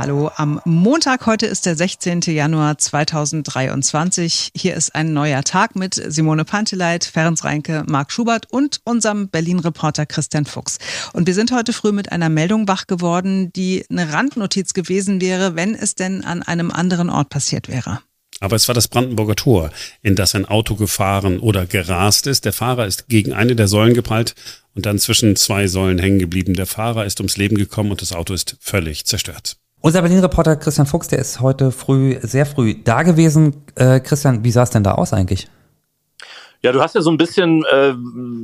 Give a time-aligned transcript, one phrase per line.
[0.00, 2.22] Hallo, am Montag, heute ist der 16.
[2.22, 4.52] Januar 2023.
[4.56, 10.06] Hier ist ein neuer Tag mit Simone Panteleit, Ferenc Reinke, Marc Schubert und unserem Berlin-Reporter
[10.06, 10.78] Christian Fuchs.
[11.12, 15.54] Und wir sind heute früh mit einer Meldung wach geworden, die eine Randnotiz gewesen wäre,
[15.54, 18.00] wenn es denn an einem anderen Ort passiert wäre.
[18.40, 22.46] Aber es war das Brandenburger Tor, in das ein Auto gefahren oder gerast ist.
[22.46, 24.34] Der Fahrer ist gegen eine der Säulen geprallt
[24.74, 26.54] und dann zwischen zwei Säulen hängen geblieben.
[26.54, 29.59] Der Fahrer ist ums Leben gekommen und das Auto ist völlig zerstört.
[29.82, 33.64] Unser Berlin-Reporter Christian Fuchs, der ist heute früh, sehr früh da gewesen.
[33.76, 35.48] Äh, Christian, wie sah es denn da aus eigentlich?
[36.62, 37.94] Ja, du hast ja so ein bisschen äh,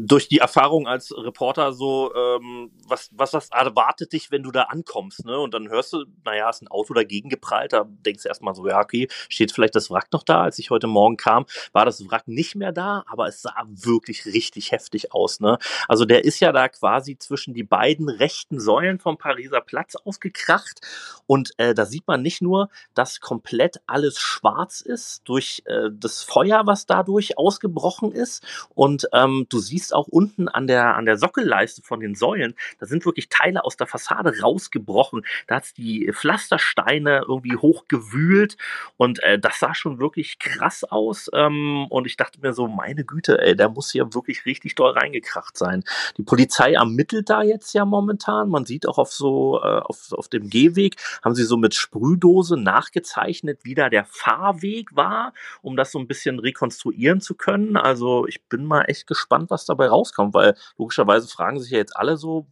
[0.06, 4.62] durch die Erfahrung als Reporter so, ähm, was, was, was erwartet dich, wenn du da
[4.62, 5.38] ankommst, ne?
[5.38, 8.66] Und dann hörst du, naja, ist ein Auto dagegen geprallt, da denkst du erstmal so,
[8.66, 10.44] ja, okay, steht vielleicht das Wrack noch da?
[10.44, 14.24] Als ich heute Morgen kam, war das Wrack nicht mehr da, aber es sah wirklich
[14.24, 15.58] richtig heftig aus, ne?
[15.86, 20.80] Also der ist ja da quasi zwischen die beiden rechten Säulen vom Pariser Platz ausgekracht
[21.26, 26.22] und äh, da sieht man nicht nur, dass komplett alles schwarz ist durch äh, das
[26.22, 28.42] Feuer, was dadurch ausgebrochen gebrochen ist.
[28.74, 32.86] Und ähm, du siehst auch unten an der, an der Sockelleiste von den Säulen, da
[32.86, 35.24] sind wirklich Teile aus der Fassade rausgebrochen.
[35.46, 38.56] Da hat die Pflastersteine irgendwie hochgewühlt
[38.96, 41.30] und äh, das sah schon wirklich krass aus.
[41.32, 44.92] Ähm, und ich dachte mir so, meine Güte, ey, der muss hier wirklich richtig doll
[44.92, 45.84] reingekracht sein.
[46.16, 48.48] Die Polizei ermittelt da jetzt ja momentan.
[48.48, 52.56] Man sieht auch auf so, äh, auf, auf dem Gehweg, haben sie so mit Sprühdose
[52.56, 57.76] nachgezeichnet, wie da der Fahrweg war, um das so ein bisschen rekonstruieren zu können.
[57.76, 61.78] Also also ich bin mal echt gespannt, was dabei rauskommt, weil logischerweise fragen sich ja
[61.78, 62.46] jetzt alle so,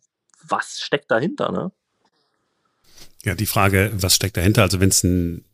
[0.48, 1.70] was steckt dahinter, ne?
[3.24, 4.62] Ja, die Frage, was steckt dahinter?
[4.62, 4.90] Also wenn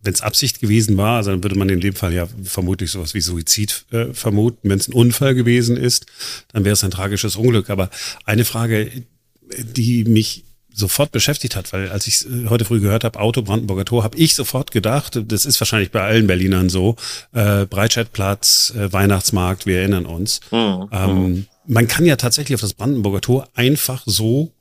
[0.02, 3.20] es Absicht gewesen war, also dann würde man in dem Fall ja vermutlich sowas wie
[3.20, 4.68] Suizid äh, vermuten.
[4.68, 6.06] Wenn es ein Unfall gewesen ist,
[6.52, 7.70] dann wäre es ein tragisches Unglück.
[7.70, 7.90] Aber
[8.24, 9.04] eine Frage,
[9.56, 13.84] die mich sofort beschäftigt hat, weil als ich äh, heute früh gehört habe, Auto Brandenburger
[13.84, 16.96] Tor, habe ich sofort gedacht, das ist wahrscheinlich bei allen Berlinern so,
[17.32, 20.40] äh, Breitscheidplatz, äh, Weihnachtsmarkt, wir erinnern uns.
[20.50, 20.88] Mhm.
[20.92, 24.52] Ähm, man kann ja tatsächlich auf das Brandenburger Tor einfach so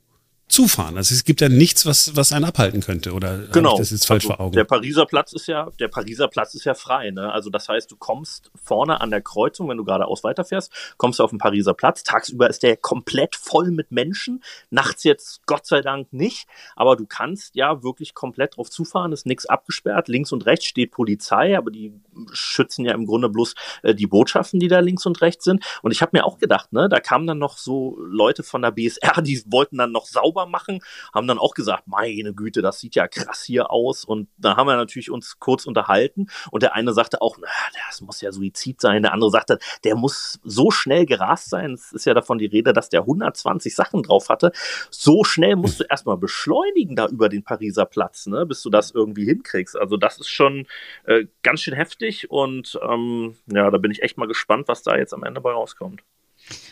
[0.50, 0.96] zufahren.
[0.96, 3.78] Also es gibt ja nichts, was, was einen abhalten könnte, oder genau.
[3.78, 4.52] das jetzt falsch also vor Augen?
[4.54, 7.32] Der Pariser Platz ist ja, der Pariser Platz ist ja frei, ne?
[7.32, 11.24] Also das heißt, du kommst vorne an der Kreuzung, wenn du geradeaus weiterfährst, kommst du
[11.24, 12.02] auf den Pariser Platz.
[12.02, 14.42] Tagsüber ist der komplett voll mit Menschen.
[14.70, 16.46] Nachts jetzt Gott sei Dank nicht,
[16.76, 20.08] aber du kannst ja wirklich komplett drauf zufahren, ist nichts abgesperrt.
[20.08, 21.92] Links und rechts steht Polizei, aber die
[22.32, 25.64] schützen ja im Grunde bloß äh, die Botschaften, die da links und rechts sind.
[25.82, 28.70] Und ich habe mir auch gedacht, ne, da kamen dann noch so Leute von der
[28.70, 30.80] BSR, die wollten dann noch sauber machen,
[31.14, 34.04] haben dann auch gesagt, meine Güte, das sieht ja krass hier aus.
[34.04, 36.26] Und da haben wir natürlich uns kurz unterhalten.
[36.50, 37.48] Und der eine sagte auch, na,
[37.88, 39.02] das muss ja Suizid sein.
[39.02, 41.72] Der andere sagte, der muss so schnell gerast sein.
[41.72, 44.52] Es ist ja davon die Rede, dass der 120 Sachen drauf hatte.
[44.90, 48.90] So schnell musst du erstmal beschleunigen da über den Pariser Platz, ne, bis du das
[48.90, 49.76] irgendwie hinkriegst.
[49.76, 50.66] Also das ist schon
[51.04, 52.09] äh, ganz schön heftig.
[52.30, 55.52] Und ähm, ja, da bin ich echt mal gespannt, was da jetzt am Ende bei
[55.52, 56.02] rauskommt.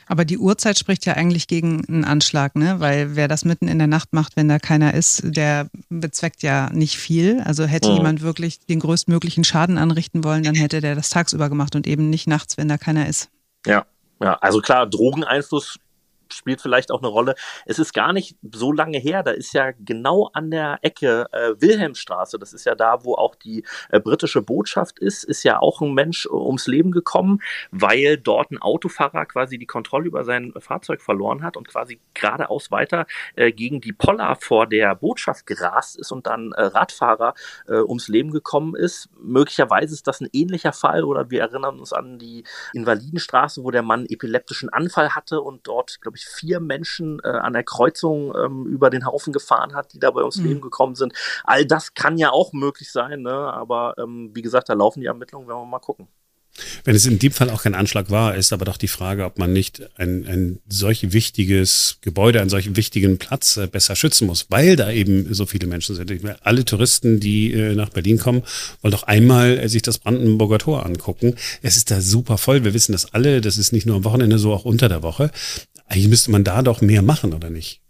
[0.07, 2.81] Aber die Uhrzeit spricht ja eigentlich gegen einen Anschlag, ne?
[2.81, 6.71] Weil wer das mitten in der Nacht macht, wenn da keiner ist, der bezweckt ja
[6.73, 7.43] nicht viel.
[7.45, 7.97] Also hätte mhm.
[7.97, 12.09] jemand wirklich den größtmöglichen Schaden anrichten wollen, dann hätte der das tagsüber gemacht und eben
[12.11, 13.29] nicht nachts, wenn da keiner ist.
[13.67, 13.87] Ja,
[14.21, 15.79] ja, also klar, Drogeneinfluss
[16.35, 17.35] spielt vielleicht auch eine Rolle.
[17.67, 21.55] Es ist gar nicht so lange her, da ist ja genau an der Ecke äh,
[21.59, 25.81] Wilhelmstraße, das ist ja da, wo auch die äh, britische Botschaft ist, ist ja auch
[25.81, 27.41] ein Mensch äh, ums Leben gekommen,
[27.71, 32.71] weil dort ein Autofahrer quasi die Kontrolle über sein Fahrzeug verloren hat und quasi geradeaus
[32.71, 33.07] weiter
[33.37, 37.35] äh, gegen die Poller vor der Botschaft gerast ist und dann äh, Radfahrer
[37.67, 39.09] äh, ums Leben gekommen ist.
[39.21, 43.83] Möglicherweise ist das ein ähnlicher Fall oder wir erinnern uns an die Invalidenstraße, wo der
[43.83, 48.67] Mann epileptischen Anfall hatte und dort, glaube ich, vier Menschen äh, an der Kreuzung ähm,
[48.67, 50.47] über den Haufen gefahren hat, die da bei uns mhm.
[50.47, 51.13] Leben gekommen sind.
[51.45, 53.31] All das kann ja auch möglich sein, ne?
[53.31, 56.09] aber ähm, wie gesagt, da laufen die Ermittlungen, werden wir mal gucken.
[56.85, 59.39] Wenn es in dem Fall auch kein Anschlag war, ist aber doch die Frage, ob
[59.39, 64.47] man nicht ein, ein solch wichtiges Gebäude, einen solchen wichtigen Platz äh, besser schützen muss,
[64.49, 66.11] weil da eben so viele Menschen sind.
[66.43, 68.43] Alle Touristen, die äh, nach Berlin kommen,
[68.83, 71.35] wollen doch einmal äh, sich das Brandenburger Tor angucken.
[71.63, 72.65] Es ist da super voll.
[72.65, 73.41] Wir wissen das alle.
[73.41, 75.31] Das ist nicht nur am Wochenende so, auch unter der Woche.
[75.89, 77.83] Eigentlich müsste man da doch mehr machen, oder nicht?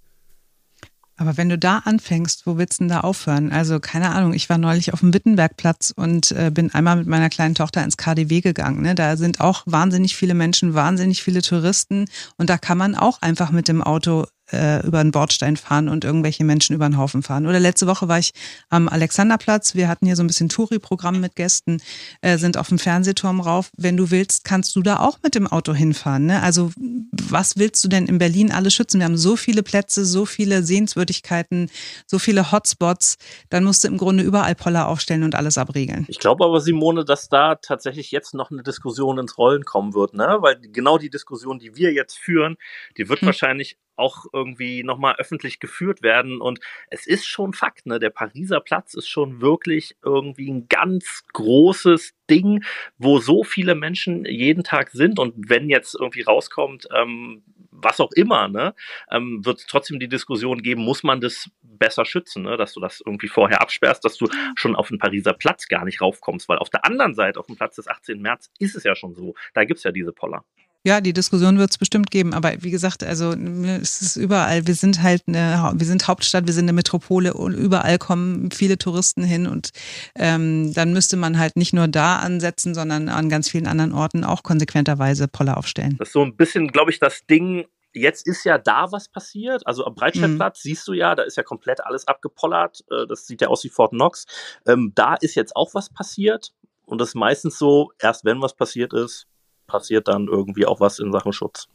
[1.20, 3.50] Aber wenn du da anfängst, wo willst du denn da aufhören?
[3.50, 7.28] Also keine Ahnung, ich war neulich auf dem Wittenbergplatz und äh, bin einmal mit meiner
[7.28, 8.82] kleinen Tochter ins KDW gegangen.
[8.82, 8.94] Ne?
[8.94, 12.04] Da sind auch wahnsinnig viele Menschen, wahnsinnig viele Touristen
[12.36, 16.04] und da kann man auch einfach mit dem Auto äh, über einen Bordstein fahren und
[16.04, 17.46] irgendwelche Menschen über den Haufen fahren.
[17.46, 18.32] Oder letzte Woche war ich
[18.68, 19.74] am Alexanderplatz.
[19.74, 21.80] Wir hatten hier so ein bisschen Touri-Programm mit Gästen,
[22.20, 23.70] äh, sind auf dem Fernsehturm rauf.
[23.76, 26.26] Wenn du willst, kannst du da auch mit dem Auto hinfahren.
[26.26, 26.42] Ne?
[26.42, 26.70] Also
[27.10, 29.00] was willst du denn in Berlin alles schützen?
[29.00, 31.70] Wir haben so viele Plätze, so viele Sehenswürdigkeiten,
[32.06, 33.16] so viele Hotspots.
[33.50, 36.06] Dann musst du im Grunde überall Poller aufstellen und alles abriegeln.
[36.08, 40.14] Ich glaube aber, Simone, dass da tatsächlich jetzt noch eine Diskussion ins Rollen kommen wird,
[40.14, 40.38] ne?
[40.40, 42.56] Weil genau die Diskussion, die wir jetzt führen,
[42.96, 43.26] die wird hm.
[43.26, 46.40] wahrscheinlich auch irgendwie nochmal öffentlich geführt werden.
[46.40, 46.60] Und
[46.90, 47.98] es ist schon Fakt, ne?
[47.98, 52.64] Der Pariser Platz ist schon wirklich irgendwie ein ganz großes Ding,
[52.98, 55.18] wo so viele Menschen jeden Tag sind.
[55.18, 58.74] Und wenn jetzt irgendwie rauskommt, ähm, was auch immer, ne,
[59.10, 62.56] ähm, wird es trotzdem die Diskussion geben, muss man das besser schützen, ne?
[62.56, 66.00] dass du das irgendwie vorher absperrst, dass du schon auf den Pariser Platz gar nicht
[66.00, 68.20] raufkommst, weil auf der anderen Seite, auf dem Platz des 18.
[68.20, 69.34] März, ist es ja schon so.
[69.54, 70.44] Da gibt es ja diese Poller.
[70.84, 74.66] Ja, die Diskussion wird es bestimmt geben, aber wie gesagt, also es ist überall.
[74.66, 78.78] Wir sind halt eine, wir sind Hauptstadt, wir sind eine Metropole und überall kommen viele
[78.78, 79.70] Touristen hin und
[80.14, 84.24] ähm, dann müsste man halt nicht nur da ansetzen, sondern an ganz vielen anderen Orten
[84.24, 85.96] auch konsequenterweise Poller aufstellen.
[85.98, 87.66] Das ist so ein bisschen, glaube ich, das Ding.
[87.92, 89.66] Jetzt ist ja da was passiert.
[89.66, 90.68] Also am Breitscheidplatz mhm.
[90.68, 92.84] siehst du ja, da ist ja komplett alles abgepollert.
[92.90, 94.26] Äh, das sieht ja aus wie Fort Knox.
[94.66, 96.52] Ähm, da ist jetzt auch was passiert.
[96.86, 99.26] Und das ist meistens so, erst wenn was passiert ist,
[99.68, 101.68] passiert dann irgendwie auch was in Sachen Schutz.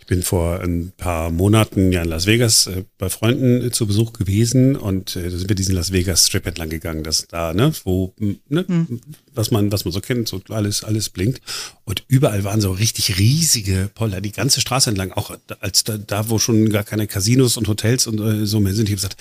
[0.00, 3.86] Ich bin vor ein paar Monaten ja in Las Vegas äh, bei Freunden äh, zu
[3.86, 7.54] Besuch gewesen und äh, da sind wir diesen Las Vegas Strip entlang gegangen, das da,
[7.54, 9.00] ne, wo, ne, hm.
[9.32, 11.42] was man, was man so kennt, so alles, alles blinkt.
[11.84, 15.30] Und überall waren so richtig riesige Poller, die ganze Straße entlang, auch
[15.60, 18.88] als da, da wo schon gar keine Casinos und Hotels und äh, so mehr sind.
[18.88, 19.16] Ich habe gesagt,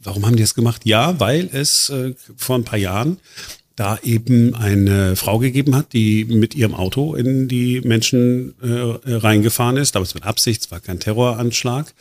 [0.00, 0.82] warum haben die das gemacht?
[0.84, 3.18] Ja, weil es äh, vor ein paar Jahren
[3.76, 9.76] da eben eine Frau gegeben hat, die mit ihrem Auto in die Menschen äh, reingefahren
[9.76, 9.94] ist.
[9.94, 11.94] Damals mit Absicht, es war kein Terroranschlag.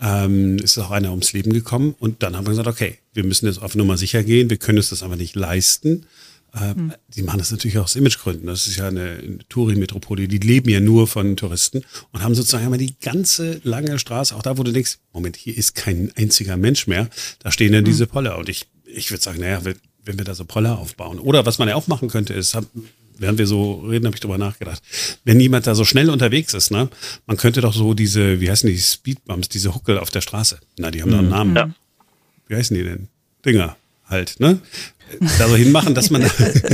[0.00, 1.94] Ähm, ist auch einer ums Leben gekommen.
[1.98, 4.78] Und dann haben wir gesagt, okay, wir müssen jetzt auf Nummer sicher gehen, wir können
[4.78, 6.06] uns das aber nicht leisten.
[6.52, 6.92] Äh, hm.
[7.08, 8.46] Die machen das natürlich auch aus Imagegründen.
[8.46, 11.82] Das ist ja eine, eine Touri-Metropole, die leben ja nur von Touristen
[12.12, 15.56] und haben sozusagen einmal die ganze lange Straße, auch da, wo du denkst, Moment, hier
[15.56, 17.08] ist kein einziger Mensch mehr,
[17.40, 17.86] da stehen dann hm.
[17.86, 18.38] diese Poller.
[18.38, 19.62] Und ich, ich würde sagen, naja,
[20.06, 21.18] wenn wir da so Poller aufbauen.
[21.18, 22.56] Oder was man ja auch machen könnte, ist,
[23.18, 24.82] während wir so reden, habe ich drüber nachgedacht.
[25.24, 26.88] Wenn jemand da so schnell unterwegs ist, ne,
[27.26, 30.58] man könnte doch so diese, wie heißen die, Speedbumps, diese Huckel auf der Straße.
[30.78, 31.32] Na, die haben doch einen mhm.
[31.32, 31.56] Namen.
[31.56, 31.70] Ja.
[32.48, 33.08] Wie heißen die denn?
[33.44, 33.76] Dinger
[34.08, 34.60] halt, ne?
[35.38, 36.22] Da so hinmachen, dass man,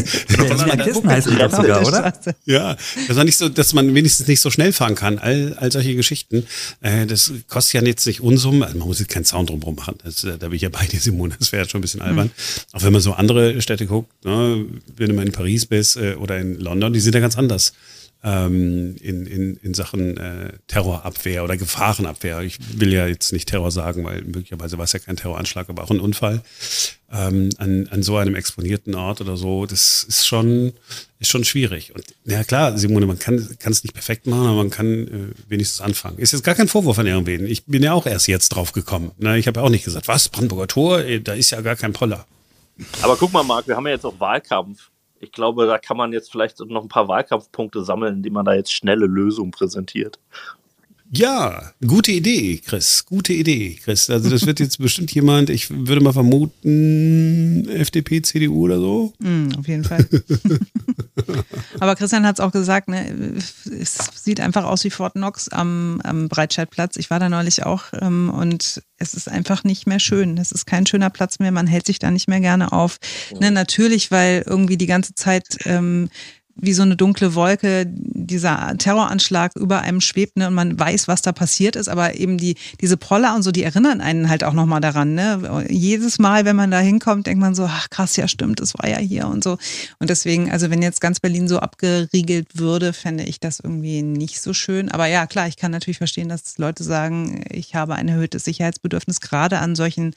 [0.48, 2.12] dass man Kissen heißen die sogar, oder?
[2.44, 2.76] Ja,
[3.08, 5.18] das war nicht so, dass man wenigstens nicht so schnell fahren kann.
[5.18, 6.46] All, all solche Geschichten.
[6.80, 8.62] Äh, das kostet ja jetzt nicht Unsummen.
[8.62, 9.96] Also man muss jetzt keinen Sound drumherum machen.
[10.04, 11.34] Das, da bin ich ja bei dir, Simone.
[11.38, 12.26] Das wäre schon ein bisschen albern.
[12.26, 12.76] Mhm.
[12.76, 14.64] Auch wenn man so andere Städte guckt, ne,
[14.96, 17.72] wenn du mal in Paris bist äh, oder in London, die sind ja ganz anders
[18.24, 22.40] ähm, in, in, in Sachen äh, Terrorabwehr oder Gefahrenabwehr.
[22.42, 25.82] Ich will ja jetzt nicht Terror sagen, weil möglicherweise war es ja kein Terroranschlag, aber
[25.82, 26.42] auch ein Unfall
[27.12, 29.66] ähm, an, an so einem exponierten Ort oder so.
[29.66, 30.72] Das ist schon,
[31.18, 31.94] ist schon schwierig.
[31.94, 35.80] Und ja klar, Simone, man kann es nicht perfekt machen, aber man kann äh, wenigstens
[35.80, 36.18] anfangen.
[36.18, 37.46] Ist jetzt gar kein Vorwurf an irgendwen.
[37.46, 39.12] Ich bin ja auch erst jetzt drauf gekommen.
[39.18, 39.38] Ne?
[39.38, 42.26] Ich habe ja auch nicht gesagt, was, Brandenburger Tor, da ist ja gar kein Poller.
[43.02, 44.90] Aber guck mal, Marc, wir haben ja jetzt auch Wahlkampf
[45.22, 48.54] ich glaube, da kann man jetzt vielleicht noch ein paar Wahlkampfpunkte sammeln, indem man da
[48.54, 50.18] jetzt schnelle Lösungen präsentiert.
[51.14, 53.04] Ja, gute Idee, Chris.
[53.04, 54.08] Gute Idee, Chris.
[54.08, 59.12] Also das wird jetzt bestimmt jemand, ich würde mal vermuten, FDP, CDU oder so.
[59.18, 60.08] Mm, auf jeden Fall.
[61.80, 63.36] Aber Christian hat es auch gesagt, ne,
[63.78, 66.96] es sieht einfach aus wie Fort Knox am, am Breitscheidplatz.
[66.96, 70.38] Ich war da neulich auch ähm, und es ist einfach nicht mehr schön.
[70.38, 71.52] Es ist kein schöner Platz mehr.
[71.52, 72.96] Man hält sich da nicht mehr gerne auf.
[73.38, 76.08] Ne, natürlich, weil irgendwie die ganze Zeit ähm,
[76.62, 81.20] wie so eine dunkle Wolke dieser Terroranschlag über einem schwebt ne, und man weiß, was
[81.20, 84.52] da passiert ist, aber eben die diese Poller und so, die erinnern einen halt auch
[84.52, 85.14] nochmal daran.
[85.14, 85.66] Ne?
[85.68, 88.88] Jedes Mal, wenn man da hinkommt, denkt man so, ach krass, ja stimmt, das war
[88.88, 89.58] ja hier und so.
[89.98, 94.40] Und deswegen, also wenn jetzt ganz Berlin so abgeriegelt würde, fände ich das irgendwie nicht
[94.40, 94.88] so schön.
[94.88, 99.20] Aber ja, klar, ich kann natürlich verstehen, dass Leute sagen, ich habe ein erhöhtes Sicherheitsbedürfnis,
[99.20, 100.14] gerade an solchen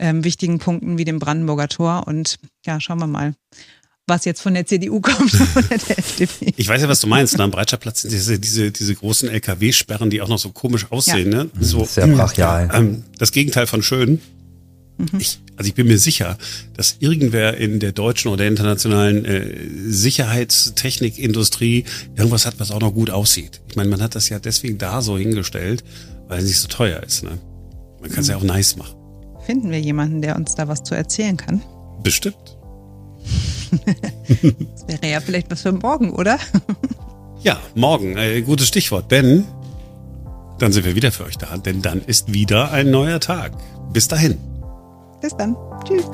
[0.00, 2.04] ähm, wichtigen Punkten wie dem Brandenburger Tor.
[2.06, 3.34] Und ja, schauen wir mal
[4.08, 6.54] was jetzt von der CDU kommt von der FDP.
[6.56, 7.36] Ich weiß ja, was du meinst.
[7.36, 7.44] Ne?
[7.44, 11.32] Am Breitscheidplatz sind diese, diese, diese großen LKW-Sperren, die auch noch so komisch aussehen.
[11.32, 11.44] Ja.
[11.44, 11.50] Ne?
[11.60, 12.70] So, Sehr brachial.
[12.72, 14.20] Ähm, das Gegenteil von schön.
[14.96, 15.20] Mhm.
[15.20, 16.38] Ich, also ich bin mir sicher,
[16.76, 19.54] dass irgendwer in der deutschen oder internationalen äh,
[19.86, 21.84] Sicherheitstechnikindustrie
[22.16, 23.60] irgendwas hat, was auch noch gut aussieht.
[23.68, 25.84] Ich meine, man hat das ja deswegen da so hingestellt,
[26.26, 27.22] weil es nicht so teuer ist.
[27.22, 27.38] Ne?
[28.00, 28.32] Man kann es mhm.
[28.32, 28.96] ja auch nice machen.
[29.46, 31.62] Finden wir jemanden, der uns da was zu erzählen kann?
[32.02, 32.57] Bestimmt
[34.28, 36.38] das wäre ja vielleicht was für morgen, oder?
[37.42, 38.16] ja, morgen.
[38.16, 39.08] Äh, gutes Stichwort.
[39.08, 39.44] Ben,
[40.58, 43.52] Dann sind wir wieder für euch da, denn dann ist wieder ein neuer Tag.
[43.92, 44.38] Bis dahin.
[45.20, 45.56] Bis dann.
[45.84, 46.06] Tschüss.